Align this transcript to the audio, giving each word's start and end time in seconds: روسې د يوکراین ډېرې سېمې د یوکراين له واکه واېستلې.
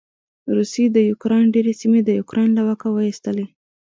روسې 0.55 0.83
د 0.95 0.97
يوکراین 1.09 1.47
ډېرې 1.55 1.73
سېمې 1.81 2.01
د 2.05 2.09
یوکراين 2.19 2.51
له 2.57 2.63
واکه 2.67 2.87
واېستلې. 2.91 3.45